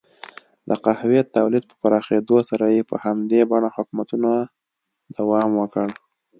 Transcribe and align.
د 0.67 0.71
قهوې 0.83 1.21
تولید 1.35 1.63
په 1.69 1.75
پراخېدو 1.81 2.37
سره 2.49 2.65
یې 2.75 2.81
په 2.89 2.95
همدې 3.05 3.41
بڼه 3.51 3.69
حکومتونو 3.75 4.31
دوام 5.17 5.49
وکړ. 5.59 5.87